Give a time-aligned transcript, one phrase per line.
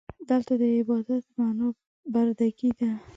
[0.29, 1.67] دلته د عبادت معنا
[2.13, 2.89] برده ګي ده.